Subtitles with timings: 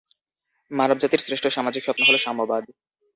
[0.71, 2.63] মানবজাতির শ্রেষ্ঠ সামাজিক স্বপ্ন হলো সাম্যবাদ।